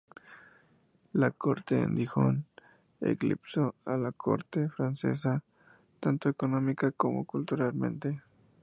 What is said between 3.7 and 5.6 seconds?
a la corte francesa